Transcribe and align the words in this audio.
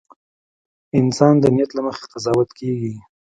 •انسان 0.99 1.33
د 1.39 1.45
نیت 1.55 1.71
له 1.77 1.81
مخې 1.87 2.03
قضاوت 2.13 2.49
کېږي. 2.59 2.93